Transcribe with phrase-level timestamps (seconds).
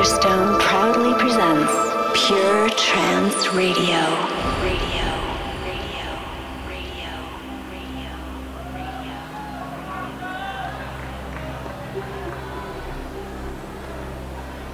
[0.00, 1.70] Solarstone proudly presents
[2.26, 3.48] Pure Trance.
[3.48, 4.00] Radio.
[4.64, 5.04] Radio.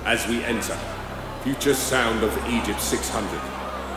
[0.05, 0.79] As we enter,
[1.43, 3.29] future sound of Egypt 600,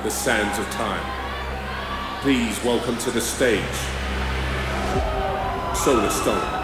[0.03, 2.21] the sands of time.
[2.21, 3.61] Please welcome to the stage,
[5.75, 6.58] Solarstone.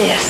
[0.00, 0.29] This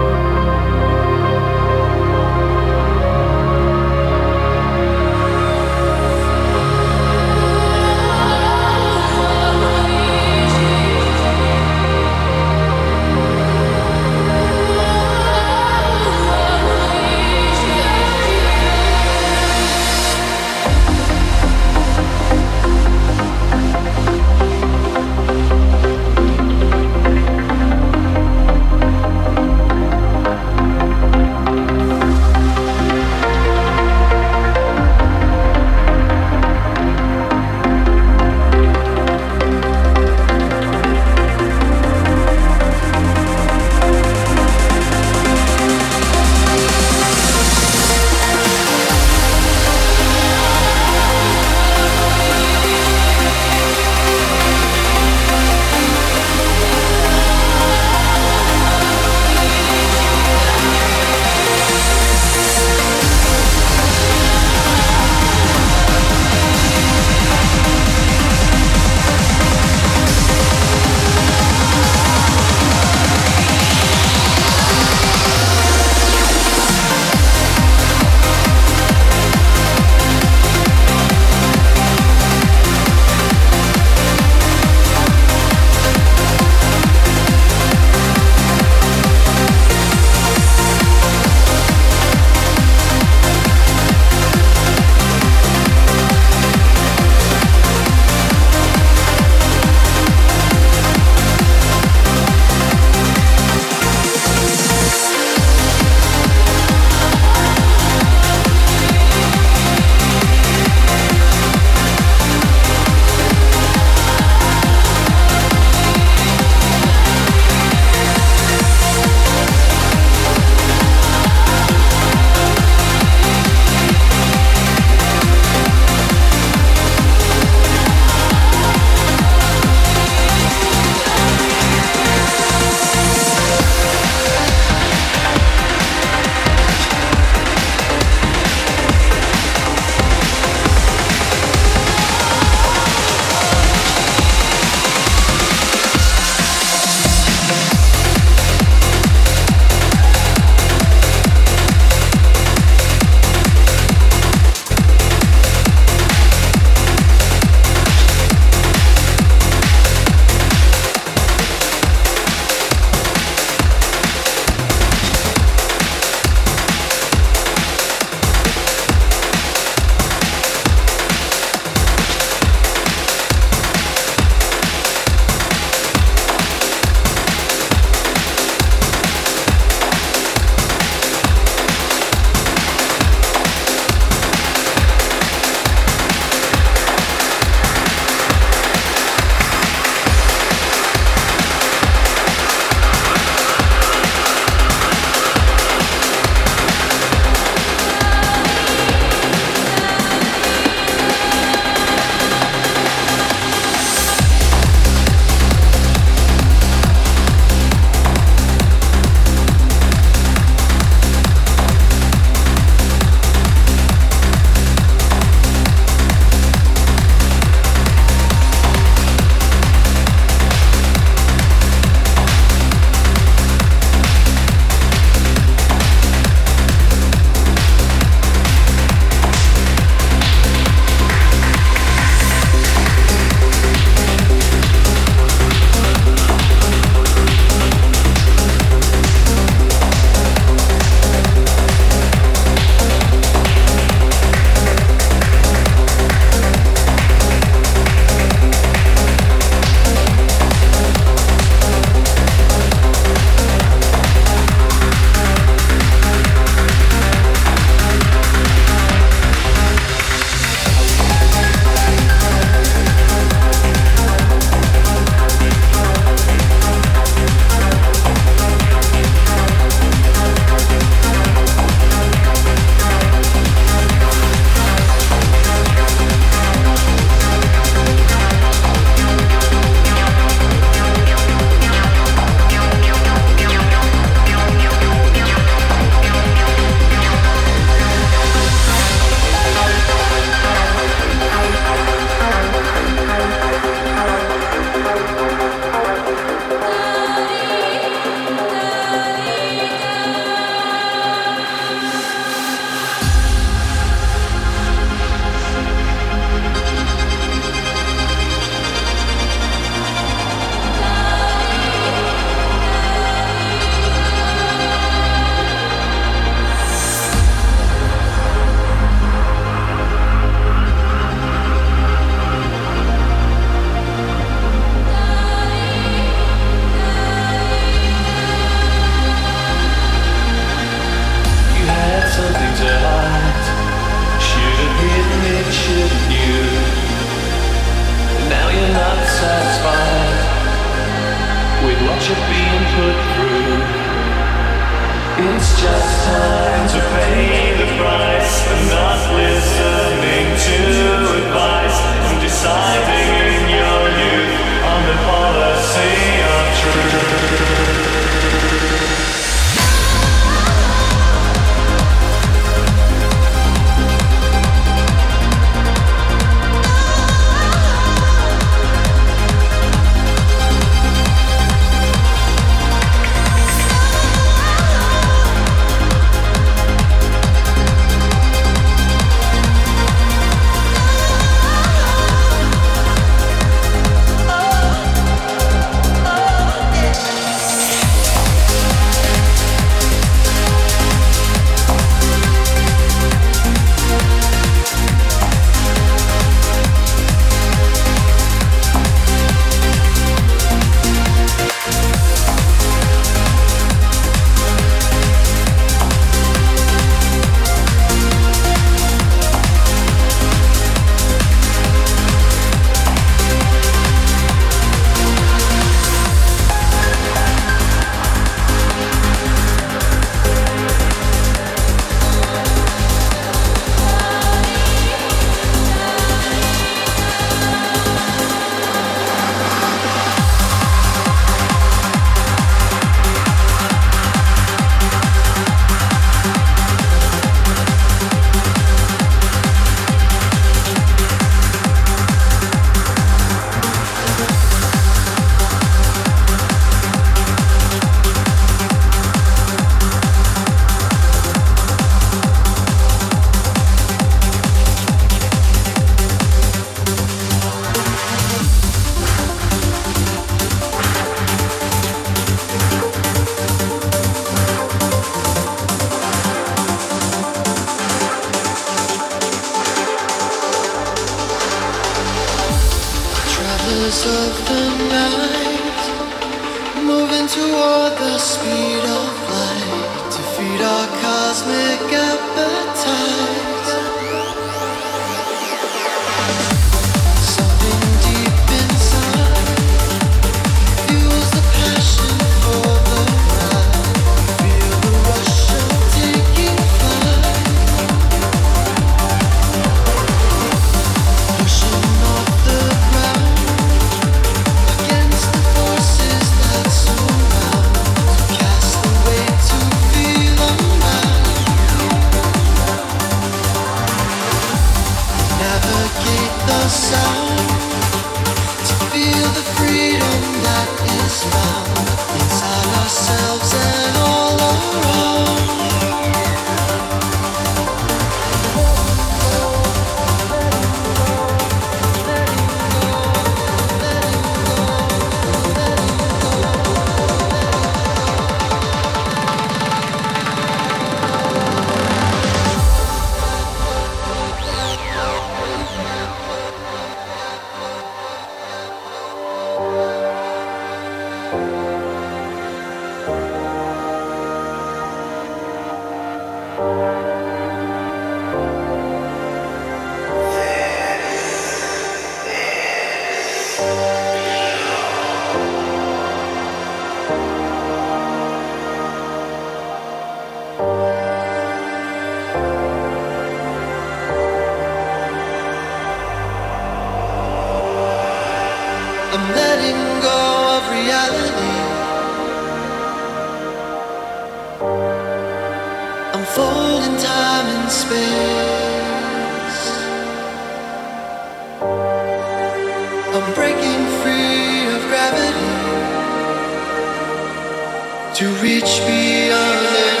[598.13, 600.00] to reach beyond.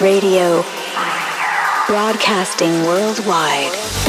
[0.00, 0.62] Radio,
[1.86, 4.05] broadcasting worldwide.